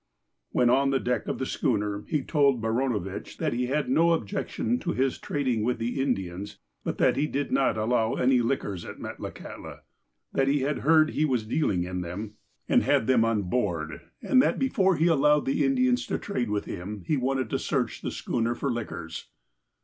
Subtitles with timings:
[0.49, 4.79] When on the deck of the schooner, he told Baranovitch that he had no objection
[4.79, 8.97] to his trading with the Indians, but that he did not allow any liquors at
[8.97, 9.81] Metlakahtla;
[10.33, 12.33] that he had heard he was dealing in them,
[12.67, 15.13] and had them on 197 198 THE APOSTLE OF ALASKA board, and that before lie
[15.29, 19.27] allowed the Indians to trade with him, he wanted to search the schooner for liquors.